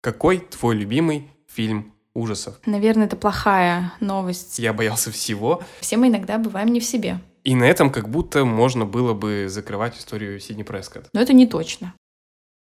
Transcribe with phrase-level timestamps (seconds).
[0.00, 2.60] Какой твой любимый фильм ужасов?
[2.66, 4.60] Наверное, это плохая новость.
[4.60, 5.64] Я боялся всего.
[5.80, 7.18] Все мы иногда бываем не в себе.
[7.42, 11.08] И на этом как будто можно было бы закрывать историю Сидни Прескотт.
[11.12, 11.94] Но это не точно.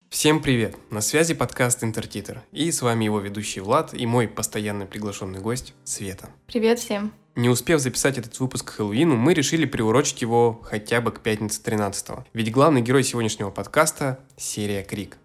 [0.08, 0.78] Всем привет!
[0.90, 2.42] На связи подкаст Интертитр.
[2.50, 6.30] И с вами его ведущий Влад и мой постоянный приглашенный гость Света.
[6.46, 7.12] Привет всем!
[7.36, 11.62] Не успев записать этот выпуск к Хэллоуину, мы решили приурочить его хотя бы к пятнице
[11.62, 12.24] 13 -го.
[12.32, 15.18] Ведь главный герой сегодняшнего подкаста– серия Крик.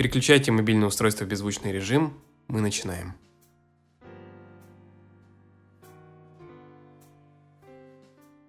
[0.00, 2.14] Переключайте мобильное устройство в беззвучный режим,
[2.48, 3.12] мы начинаем.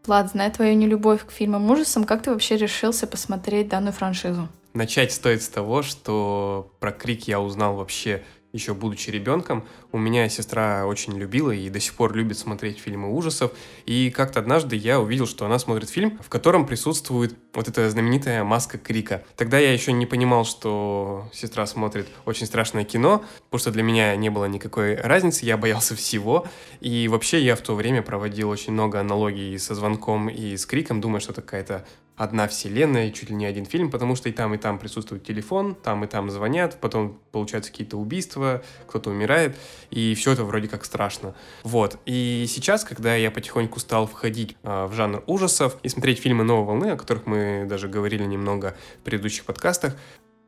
[0.06, 4.48] Влад, зная твою нелюбовь к фильмам ужасам, как ты вообще решился посмотреть данную франшизу?
[4.74, 9.66] Начать стоит с того, что про Крик я узнал вообще еще будучи ребенком.
[9.92, 13.52] У меня сестра очень любила и до сих пор любит смотреть фильмы ужасов.
[13.86, 18.44] И как-то однажды я увидел, что она смотрит фильм, в котором присутствует вот эта знаменитая
[18.44, 19.24] маска Крика.
[19.36, 24.16] Тогда я еще не понимал, что сестра смотрит очень страшное кино, потому что для меня
[24.16, 26.48] не было никакой разницы, я боялся всего.
[26.80, 31.02] И вообще я в то время проводил очень много аналогий со звонком и с Криком,
[31.02, 31.86] думая, что это какая-то
[32.22, 35.74] одна вселенная, чуть ли не один фильм, потому что и там, и там присутствует телефон,
[35.74, 39.58] там и там звонят, потом получаются какие-то убийства, кто-то умирает,
[39.90, 41.34] и все это вроде как страшно.
[41.64, 41.98] Вот.
[42.06, 46.66] И сейчас, когда я потихоньку стал входить э, в жанр ужасов и смотреть фильмы новой
[46.66, 49.98] волны, о которых мы даже говорили немного в предыдущих подкастах,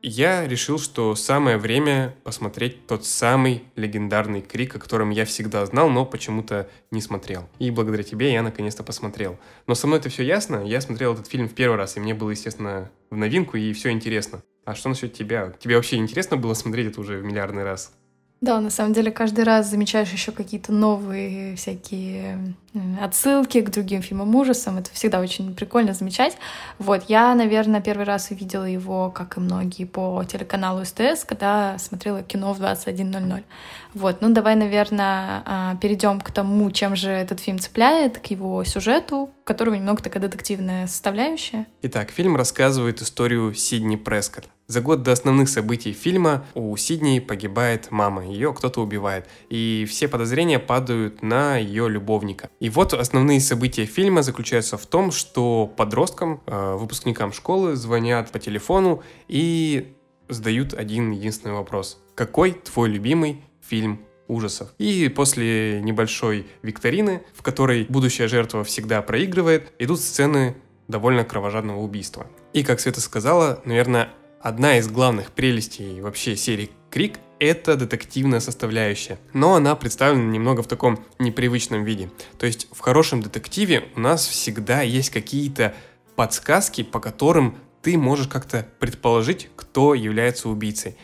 [0.06, 5.88] я решил, что самое время посмотреть тот самый легендарный крик, о котором я всегда знал,
[5.88, 7.48] но почему-то не смотрел.
[7.58, 9.38] И благодаря тебе я наконец-то посмотрел.
[9.66, 10.62] Но со мной это все ясно.
[10.64, 13.90] Я смотрел этот фильм в первый раз, и мне было, естественно, в новинку, и все
[13.90, 14.42] интересно.
[14.66, 15.54] А что насчет тебя?
[15.58, 17.94] Тебе вообще интересно было смотреть это уже в миллиардный раз?
[18.44, 22.54] Да, на самом деле каждый раз замечаешь еще какие-то новые всякие
[23.00, 24.76] отсылки к другим фильмам ужасам.
[24.76, 26.36] Это всегда очень прикольно замечать.
[26.78, 32.22] Вот, я, наверное, первый раз увидела его, как и многие, по телеканалу СТС, когда смотрела
[32.22, 33.44] кино в 21.00.
[33.94, 38.62] Вот, ну давай, наверное, а, перейдем к тому, чем же этот фильм цепляет, к его
[38.64, 41.64] сюжету, которого немного такая детективная составляющая.
[41.80, 44.50] Итак, фильм рассказывает историю Сидни Прескотт.
[44.66, 50.08] За год до основных событий фильма у Сидни погибает мама, ее кто-то убивает, и все
[50.08, 52.48] подозрения падают на ее любовника.
[52.60, 58.38] И вот основные события фильма заключаются в том, что подросткам, э, выпускникам школы звонят по
[58.38, 59.94] телефону и
[60.30, 62.00] задают один единственный вопрос.
[62.14, 64.72] Какой твой любимый фильм ужасов.
[64.78, 70.56] И после небольшой викторины, в которой будущая жертва всегда проигрывает, идут сцены
[70.88, 72.26] довольно кровожадного убийства.
[72.54, 74.10] И, как Света сказала, наверное,
[74.44, 80.68] одна из главных прелестей вообще серии Крик— это детективная составляющая, но она представлена немного в
[80.68, 82.10] таком непривычном виде.
[82.38, 85.74] То есть в хорошем детективе у нас всегда есть какие-то
[86.14, 90.96] подсказки, по которым ты можешь как-то предположить, кто является убийцей.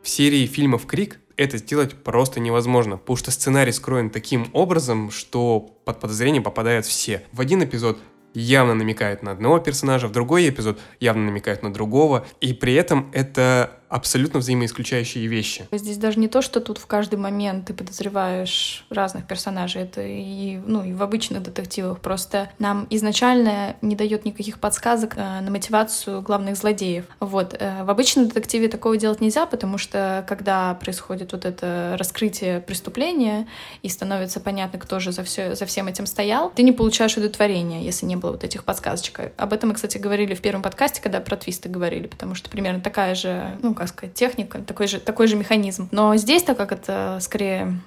[0.00, 5.58] В серии фильмов «Крик» это сделать просто невозможно, потому что сценарий скроен таким образом, что
[5.84, 7.24] под подозрение попадают все.
[7.32, 7.98] В один эпизод
[8.34, 13.10] явно намекает на одного персонажа, в другой эпизод явно намекает на другого, и при этом
[13.12, 15.68] это абсолютно взаимоисключающие вещи.
[15.70, 20.56] Здесь даже не то, что тут в каждый момент ты подозреваешь разных персонажей, это и,
[20.66, 22.00] ну, и в обычных детективах.
[22.00, 27.04] Просто нам изначально не дает никаких подсказок э, на мотивацию главных злодеев.
[27.20, 27.54] Вот.
[27.56, 33.46] Э, в обычном детективе такого делать нельзя, потому что когда происходит вот это раскрытие преступления
[33.82, 37.84] и становится понятно, кто же за, все, за всем этим стоял, ты не получаешь удовлетворения,
[37.84, 39.20] если не было вот этих подсказочек.
[39.36, 42.80] Об этом мы, кстати, говорили в первом подкасте, когда про твисты говорили, потому что примерно
[42.80, 45.88] такая же, ну, как сказать, техника, такой же, такой же механизм.
[45.92, 47.80] Но здесь, так как это скорее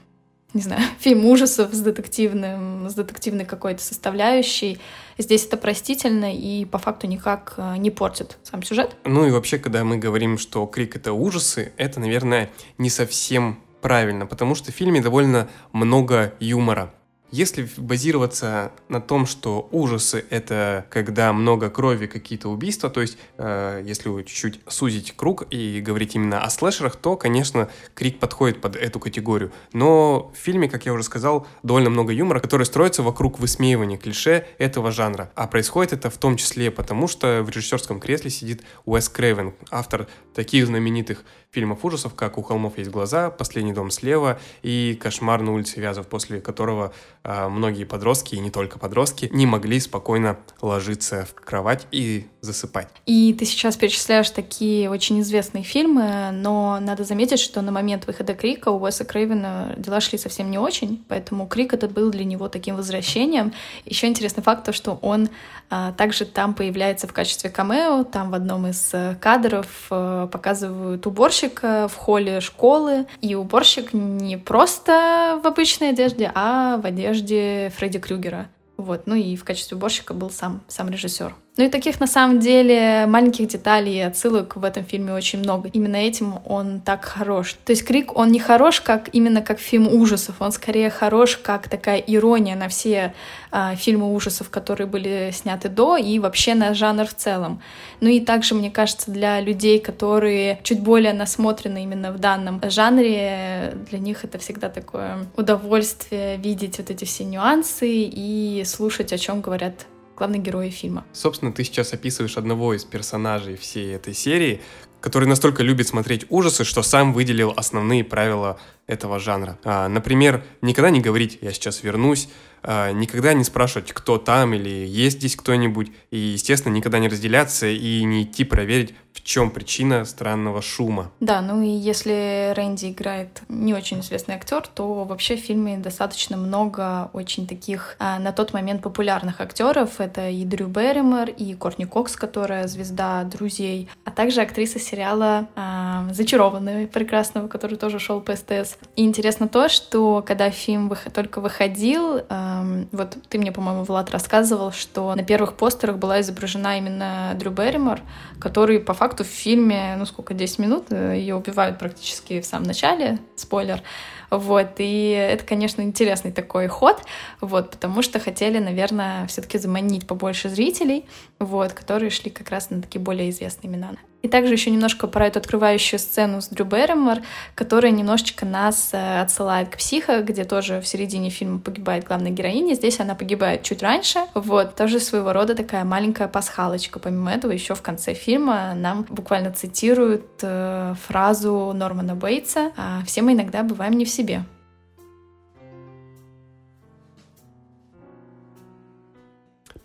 [0.54, 4.80] не знаю, фильм ужасов с детективным, с детективной какой-то составляющей.
[5.18, 8.96] Здесь это простительно и по факту никак э, не портит сам сюжет.
[9.04, 14.26] Ну и вообще, когда мы говорим, что крик это ужасы, это, наверное, не совсем правильно,
[14.26, 16.94] потому что в фильме довольно много юмора.
[17.30, 23.84] Если базироваться на том, что ужасы— это когда много крови, какие-то убийства, то есть э,
[23.86, 29.02] если чуть-чуть сузить круг и говорить именно о слэшерах, то, конечно, Крик подходит под эту
[29.02, 29.52] категорию.
[29.74, 34.46] Но в фильме, как я уже сказал, довольно много юмора, который строится вокруг высмеивания клише
[34.58, 35.30] этого жанра.
[35.36, 40.08] А происходит это в том числе потому, что в режиссерском кресле сидит Уэс Крейвен, автор
[40.34, 41.26] таких знаменитых
[41.58, 46.06] фильмов ужасов, как «У холмов есть глаза», «Последний дом слева» и «Кошмар на улице Вязов»,
[46.06, 46.94] после которого
[47.24, 52.90] э, многие подростки, и не только подростки, не могли спокойно ложиться в кровать и засыпать.
[53.08, 58.36] И ты сейчас перечисляешь такие очень известные фильмы, но надо заметить, что на момент выхода
[58.36, 62.50] Крика у Уэса Крейвена дела шли совсем не очень, поэтому Крик этот был для него
[62.50, 63.52] таким возвращением.
[63.86, 65.30] Еще интересный факт, то, что он
[65.70, 71.06] а, также там появляется в качестве камео, там в одном из э, кадров а, показывают
[71.06, 77.72] уборщик, уборщика в холле школы, и уборщик не просто в обычной одежде, а в одежде
[77.76, 78.48] Фредди Крюгера.
[78.78, 81.34] Вот, ну и в качестве уборщика был сам, сам режиссер.
[81.58, 85.70] Ну и таких, на самом деле, маленьких деталей и отсылок в этом фильме очень много.
[85.74, 87.56] Именно этим он так хорош.
[87.66, 91.68] То есть «Крик», он не хорош как именно как фильм ужасов, он скорее хорош как
[91.68, 93.16] такая ирония на все
[93.50, 97.60] а, фильмы ужасов, которые были сняты до, и вообще на жанр в целом.
[98.02, 103.76] Ну и также, мне кажется, для людей, которые чуть более насмотрены именно в данном жанре,
[103.90, 109.42] для них это всегда такое удовольствие видеть вот эти все нюансы и слушать, о чем
[109.42, 109.88] говорят
[110.18, 111.06] главные герои фильма.
[111.14, 114.62] Собственно, ты сейчас описываешь одного из персонажей всей этой серии,
[115.00, 119.60] который настолько любит смотреть ужасы, что сам выделил основные правила этого жанра.
[119.64, 122.30] А, например, никогда не говорить «я сейчас вернусь»,
[122.64, 127.68] а, никогда не спрашивать, кто там или есть здесь кто-нибудь, и, естественно, никогда не разделяться
[127.68, 131.12] и не идти проверить, в чем причина странного шума.
[131.20, 136.38] Да, ну и если Рэнди играет не очень известный актер, то вообще в фильме достаточно
[136.38, 140.00] много очень таких а, на тот момент популярных актеров.
[140.00, 146.06] Это и Дрю Берримор, и Кортни Кокс, которая звезда «Друзей», а также актриса сериала а,
[146.12, 148.78] «Зачарованные» прекрасного, который тоже шел по СТС.
[148.96, 154.72] И интересно то, что когда фильм только выходил, а, вот ты мне, по-моему, Влад рассказывал,
[154.72, 158.02] что на первых постерах была изображена именно Дрю Берримор,
[158.40, 162.68] который по факту в фильме, ну сколько, 10 минут, э, ее убивают практически в самом
[162.68, 163.82] начале, спойлер,
[164.30, 167.02] вот, и это, конечно, интересный такой ход,
[167.40, 171.06] вот, потому что хотели, наверное, все-таки заманить побольше зрителей,
[171.40, 173.92] вот, которые шли как раз на такие более известные имена.
[174.28, 177.20] И также еще немножко про эту открывающую сцену с Дрю Берримор,
[177.56, 182.74] которая немножечко нас э, отсылает к «Психо», где тоже в середине фильма погибает главная героиня.
[182.74, 184.20] Здесь она погибает чуть раньше.
[184.34, 187.00] Вот, тоже своего рода такая маленькая пасхалочка.
[187.00, 193.22] Помимо этого, еще в конце фильма нам буквально цитируют э, фразу Нормана Бейтса «А «Все
[193.22, 194.44] мы иногда бываем не в себе».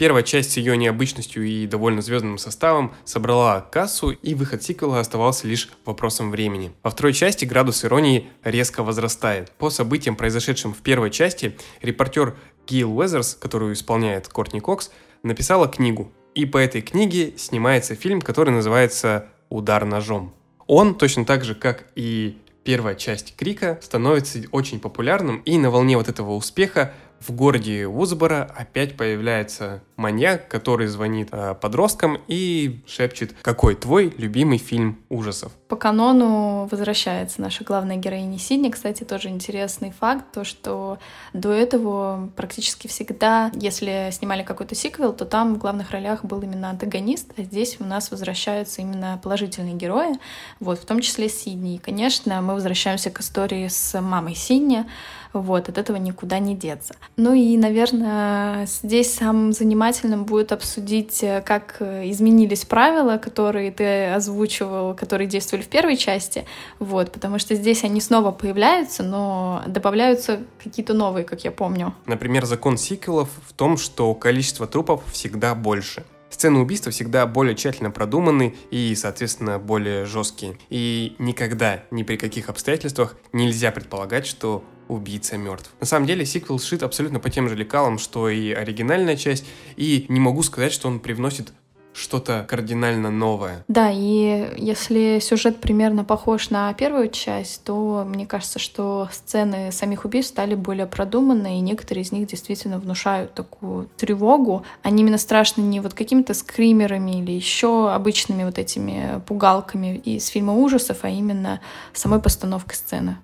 [0.02, 5.46] Первая часть с ее необычностью и довольно звездным составом собрала кассу, и выход сиквела оставался
[5.46, 6.72] лишь вопросом времени.
[6.82, 9.52] Во второй части градус иронии резко возрастает.
[9.52, 14.90] По событиям, произошедшим в первой части, репортер Гил Уэзерс, которую исполняет Кортни Кокс,
[15.22, 16.10] написала книгу.
[16.34, 20.34] И по этой книге снимается фильм, который называется «Удар ножом».
[20.66, 25.96] Он, точно так же, как и первая часть Крика, становится очень популярным, и на волне
[25.96, 26.92] вот этого успеха
[27.26, 34.58] в городе Узбора опять появляется маньяк, который звонит э, подросткам и шепчет, какой твой любимый
[34.58, 35.52] фильм ужасов.
[35.68, 38.70] По канону возвращается наша главная героиня Сидни.
[38.70, 40.98] Кстати, тоже интересный факт, то что
[41.32, 46.70] до этого практически всегда, если снимали какой-то сиквел, то там в главных ролях был именно
[46.70, 50.18] антагонист, а здесь у нас возвращаются именно положительные герои,
[50.60, 51.76] вот, в том числе Сидни.
[51.76, 54.84] И, конечно, мы возвращаемся к истории с мамой Сидни,
[55.32, 56.94] вот, от этого никуда не деться.
[57.16, 64.06] Ну и, наверное, здесь самым занимательным будет обсудить, э, как э, изменились правила, которые ты
[64.06, 66.44] озвучивал, которые действовали в первой части,
[66.78, 71.94] вот, потому что здесь они снова появляются, но добавляются какие-то новые, как я помню.
[72.06, 76.04] Например, закон сиквелов в том, что количество трупов всегда больше.
[76.32, 80.56] Сцены убийства всегда более тщательно продуманы и, соответственно, более жесткие.
[80.70, 85.70] И никогда, ни при каких обстоятельствах нельзя предполагать, что убийца мертв.
[85.80, 89.44] На самом деле сиквел сшит абсолютно по тем же лекалам, что и оригинальная часть,
[89.76, 91.52] и не могу сказать, что он привносит
[91.94, 93.64] что-то кардинально новое.
[93.68, 100.04] Да, и если сюжет примерно похож на первую часть, то мне кажется, что сцены самих
[100.04, 104.64] убийств стали более продуманные, и некоторые из них действительно внушают такую тревогу.
[104.82, 110.54] Они именно страшны не вот какими-то скримерами или еще обычными вот этими пугалками из фильма
[110.54, 111.60] ужасов, а именно
[111.92, 113.18] самой постановкой сцены.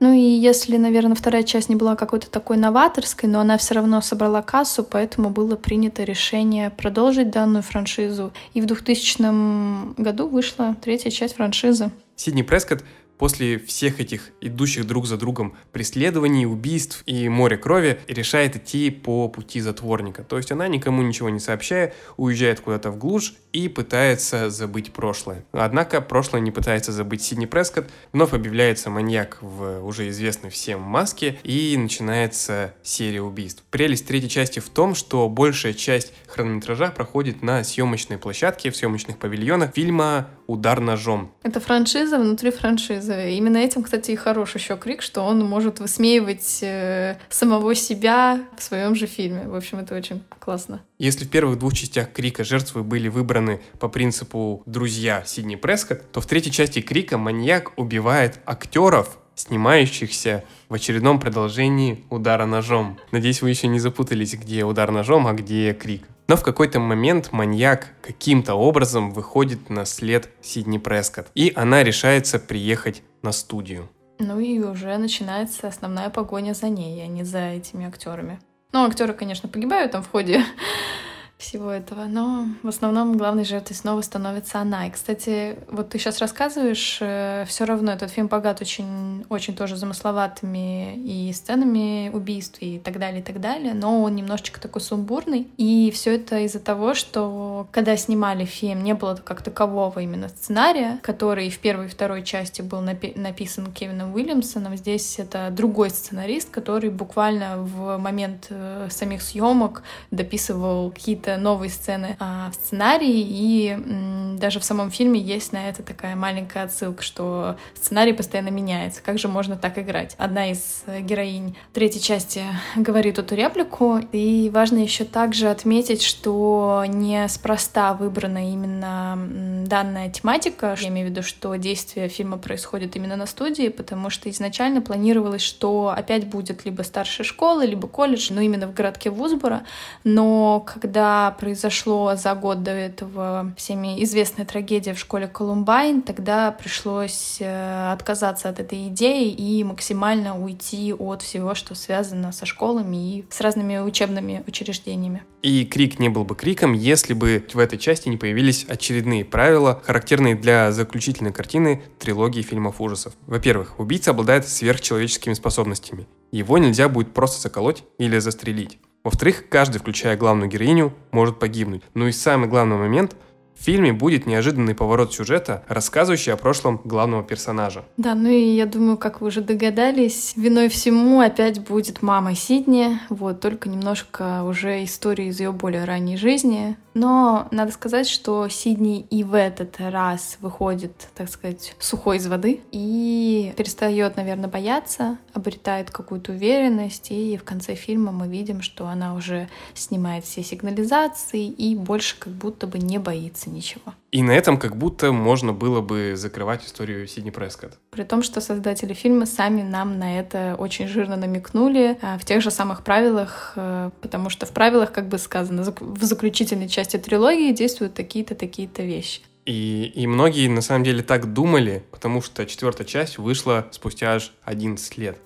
[0.00, 4.00] Ну и если, наверное, вторая часть не была какой-то такой новаторской, но она все равно
[4.00, 8.32] собрала кассу, поэтому было принято решение продолжить данную франшизу.
[8.54, 11.90] И в 2000 году вышла третья часть франшизы.
[12.16, 12.82] Сидни Прескотт
[13.20, 19.28] после всех этих идущих друг за другом преследований, убийств и моря крови решает идти по
[19.28, 20.24] пути затворника.
[20.24, 25.44] То есть она, никому ничего не сообщая, уезжает куда-то в глушь и пытается забыть прошлое.
[25.52, 31.38] Однако прошлое не пытается забыть Сидни Прескотт, вновь объявляется маньяк в уже известной всем маске
[31.42, 33.62] и начинается серия убийств.
[33.70, 39.18] Прелесть третьей части в том, что большая часть хронометража проходит на съемочной площадке, в съемочных
[39.18, 41.30] павильонах фильма «Удар ножом».
[41.44, 43.34] Это франшиза внутри франшизы.
[43.34, 48.62] Именно этим, кстати, и хорош еще крик, что он может высмеивать э, самого себя в
[48.62, 49.46] своем же фильме.
[49.46, 50.80] В общем, это очень классно.
[50.98, 56.20] Если в первых двух частях Крика жертвы были выбраны по принципу «друзья» Сидни Прескотт, то
[56.20, 62.98] в третьей части Крика маньяк убивает актеров, снимающихся в очередном продолжении удара ножом.
[63.12, 66.02] Надеюсь, вы еще не запутались, где удар ножом, а где крик.
[66.30, 72.38] Но в какой-то момент маньяк каким-то образом выходит на след Сидни Прескотт, и она решается
[72.38, 73.90] приехать на студию.
[74.20, 78.38] Ну и уже начинается основная погоня за ней, а не за этими актерами.
[78.70, 80.44] Ну, актеры, конечно, погибают там в ходе
[81.40, 82.04] всего этого.
[82.04, 84.86] Но в основном главной жертвой снова становится она.
[84.86, 89.76] И, кстати, вот ты сейчас рассказываешь, э, все равно этот фильм богат очень, очень тоже
[89.76, 95.48] замысловатыми и сценами убийств и так далее, и так далее, но он немножечко такой сумбурный.
[95.56, 100.98] И все это из-за того, что когда снимали фильм, не было как такового именно сценария,
[101.02, 104.76] который в первой и второй части был напи- написан Кевином Уильямсоном.
[104.76, 111.70] Здесь это другой сценарист, который буквально в момент э, самих съемок дописывал какие-то какие-то новые
[111.70, 116.64] сцены а, в сценарии, и м, даже в самом фильме есть на это такая маленькая
[116.64, 119.02] отсылка, что сценарий постоянно меняется.
[119.02, 120.14] Как же можно так играть?
[120.18, 122.42] Одна из героинь третьей части
[122.76, 130.76] говорит эту реплику, и важно еще также отметить, что неспроста выбрана именно данная тематика.
[130.80, 135.42] Я имею в виду, что действие фильма происходит именно на студии, потому что изначально планировалось,
[135.42, 139.62] что опять будет либо старшая школа, либо колледж, но именно в городке Вузбора.
[140.04, 147.36] Но когда произошло за год до этого всеми известная трагедия в школе Колумбайн, тогда пришлось
[147.40, 153.24] э, отказаться от этой идеи и максимально уйти от всего, что связано со школами и
[153.28, 155.22] с разными учебными учреждениями.
[155.42, 159.82] И крик не был бы криком, если бы в этой части не появились очередные правила,
[159.84, 163.14] характерные для заключительной картины трилогии фильмов ужасов.
[163.26, 166.06] Во-первых, убийца обладает сверхчеловеческими способностями.
[166.32, 168.78] Его нельзя будет просто заколоть или застрелить.
[169.02, 171.82] Во-вторых, каждый, включая главную героиню, может погибнуть.
[171.94, 173.16] Ну и самый главный момент–
[173.60, 177.84] в фильме будет неожиданный поворот сюжета, рассказывающий о прошлом главного персонажа.
[177.98, 182.98] Да, ну и я думаю, как вы уже догадались, виной всему опять будет мама Сидни,
[183.10, 186.78] вот, только немножко уже истории из ее более ранней жизни.
[186.94, 192.60] Но надо сказать, что Сидни и в этот раз выходит, так сказать, сухой из воды
[192.72, 199.14] и перестает, наверное, бояться, обретает какую-то уверенность, и в конце фильма мы видим, что она
[199.14, 203.94] уже снимает все сигнализации и больше как будто бы не боится ничего.
[204.10, 207.78] И на этом как будто можно было бы закрывать историю Сидни Прескотт.
[207.90, 212.42] При том, что создатели фильма сами нам на это очень жирно намекнули а, в тех
[212.42, 217.52] же самых правилах, э, потому что в правилах, как бы сказано, в заключительной части трилогии
[217.52, 219.22] действуют такие-то, такие-то вещи.
[219.46, 224.32] И, и многие на самом деле так думали, потому что четвертая часть вышла спустя аж
[224.44, 225.18] 11 лет.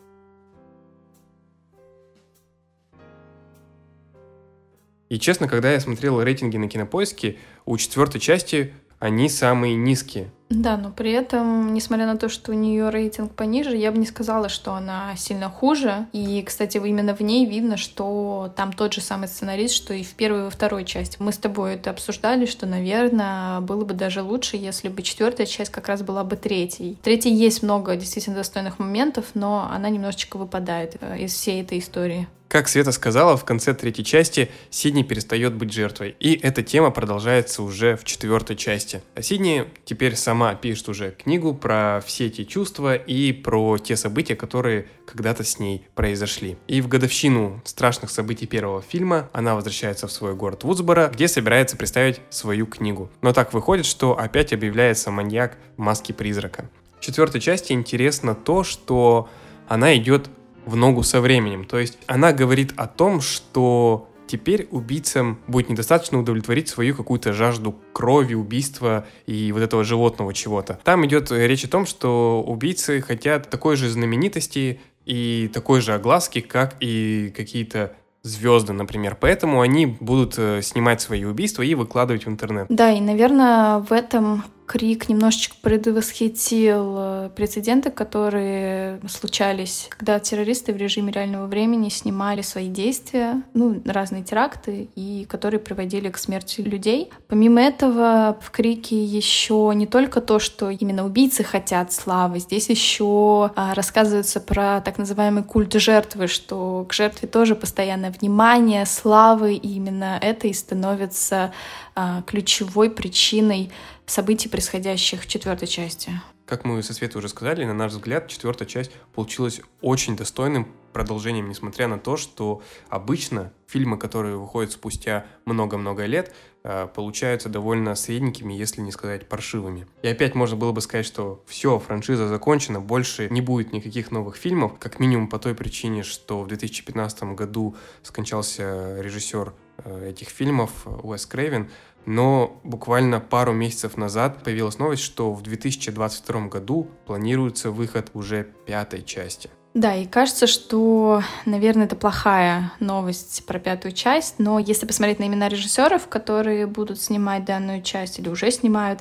[5.08, 10.30] И честно, когда я смотрел рейтинги на кинопоиске, у четвертой части они самые низкие.
[10.48, 14.06] Да, но при этом, несмотря на то, что у нее рейтинг пониже, я бы не
[14.06, 16.06] сказала, что она сильно хуже.
[16.12, 20.14] И, кстати, именно в ней видно, что там тот же самый сценарист, что и в
[20.14, 21.16] первой и во второй части.
[21.20, 25.70] Мы с тобой это обсуждали, что, наверное, было бы даже лучше, если бы четвертая часть
[25.70, 26.98] как раз была бы третьей.
[27.02, 32.28] Третьей есть много действительно достойных моментов, но она немножечко выпадает э, из всей этой истории.
[32.54, 37.64] Как Света сказала, в конце третьей части Сидни перестает быть жертвой, и эта тема продолжается
[37.64, 39.02] уже в четвертой части.
[39.16, 44.36] А Сидни теперь сама пишет уже книгу про все эти чувства и про те события,
[44.36, 46.56] которые когда-то с ней произошли.
[46.68, 51.76] И в годовщину страшных событий первого фильма она возвращается в свой город Вудсбора, где собирается
[51.76, 53.10] представить свою книгу.
[53.20, 56.70] Но так выходит, что опять объявляется маньяк в маске призрака.
[57.00, 59.28] В четвертой части интересно то, что
[59.66, 60.30] она идет
[60.66, 61.64] в ногу со временем.
[61.64, 67.74] То есть она говорит о том, что теперь убийцам будет недостаточно удовлетворить свою какую-то жажду
[67.92, 70.78] крови, убийства и вот этого животного чего-то.
[70.84, 76.40] Там идет речь о том, что убийцы хотят такой же знаменитости и такой же огласки,
[76.40, 79.16] как и какие-то звезды, например.
[79.20, 82.66] Поэтому они будут э, снимать свои убийства и выкладывать в интернет.
[82.70, 90.76] Да, и, наверное, в этом Крик немножечко предвосхитил э, прецеденты, которые случались, когда террористы в
[90.76, 97.10] режиме реального времени снимали свои действия, ну, разные теракты, и которые приводили к смерти людей.
[97.28, 103.50] Помимо этого, в Крике еще не только то, что именно убийцы хотят славы, здесь еще
[103.54, 109.74] а, рассказывается про так называемый культ жертвы, что к жертве тоже постоянное внимание, славы, и
[109.76, 111.52] именно это и становится
[111.94, 113.70] а, ключевой причиной
[114.06, 116.12] событий, происходящих в четвертой части.
[116.46, 121.48] Как мы со Светой уже сказали, на наш взгляд, четвертая часть получилась очень достойным продолжением,
[121.48, 128.52] несмотря на то, что обычно фильмы, которые выходят спустя много-много лет, э, получаются довольно средненькими,
[128.52, 129.86] если не сказать паршивыми.
[130.02, 134.36] И опять можно было бы сказать, что все, франшиза закончена, больше не будет никаких новых
[134.36, 140.70] фильмов, как минимум по той причине, что в 2015 году скончался режиссер э, этих фильмов
[140.86, 141.70] Уэс Крейвен,
[142.06, 149.02] но буквально пару месяцев назад появилась новость, что в 2022 году планируется выход уже пятой
[149.02, 149.50] части.
[149.74, 155.26] Да, и кажется, что, наверное, это плохая новость про пятую часть, но если посмотреть на
[155.26, 159.00] имена режиссеров, которые будут снимать данную часть или уже снимают,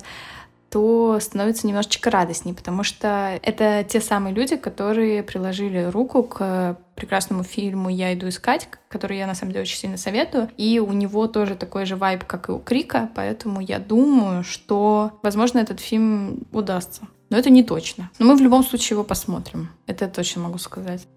[0.74, 7.44] то становится немножечко радостней, потому что это те самые люди, которые приложили руку к прекрасному
[7.44, 10.50] фильму «Я иду искать», который я, на самом деле, очень сильно советую.
[10.58, 15.20] И у него тоже такой же вайб, как и у Крика, поэтому я думаю, что,
[15.22, 17.04] возможно, этот фильм удастся.
[17.30, 18.10] Но это не точно.
[18.18, 19.70] Но мы в любом случае его посмотрим.
[19.86, 21.08] Это я точно могу сказать.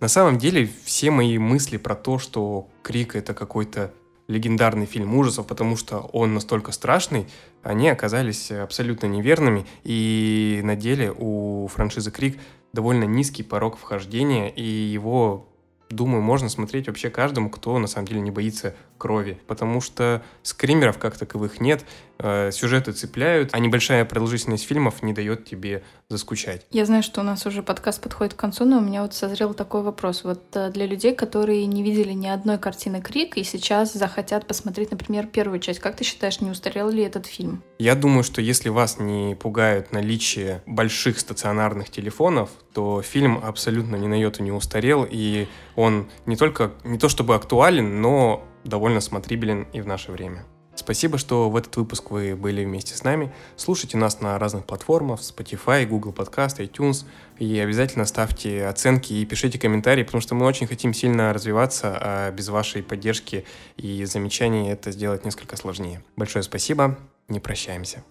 [0.00, 3.92] На самом деле, все мои мысли про то, что Крик— это какой-то
[4.28, 7.26] легендарный фильм ужасов, потому что он настолько страшный,
[7.62, 12.38] они оказались абсолютно неверными, и на деле у франшизы Крик
[12.72, 15.48] довольно низкий порог вхождения, и его
[15.90, 20.98] думаю, можно смотреть вообще каждому, кто на самом деле не боится крови, потому что скримеров
[20.98, 21.84] как таковых нет,
[22.18, 26.66] э, сюжеты цепляют, а небольшая продолжительность фильмов не дает тебе заскучать.
[26.72, 29.54] Я знаю, что у нас уже подкаст подходит к концу, но у меня вот созрел
[29.54, 30.24] такой вопрос.
[30.24, 34.90] Вот э, для людей, которые не видели ни одной картины Крик и сейчас захотят посмотреть,
[34.90, 37.62] например, первую часть, как ты считаешь, не устарел ли этот фильм?
[37.78, 44.06] Я думаю, что если вас не пугают наличие больших стационарных телефонов, то фильм абсолютно ни
[44.06, 49.66] на йоту не устарел, и он не только, не то чтобы актуален, но довольно смотрибелен
[49.72, 50.44] и в наше время.
[50.76, 53.32] Спасибо, что в этот выпуск вы были вместе с нами.
[53.56, 57.04] Слушайте нас на разных платформах, Spotify, Google Podcast, iTunes.
[57.40, 62.30] И обязательно ставьте оценки и пишите комментарии, потому что мы очень хотим сильно развиваться, а
[62.30, 63.44] без вашей поддержки
[63.76, 66.00] и замечаний это сделать несколько сложнее.
[66.14, 68.04] Большое спасибо, не прощаемся.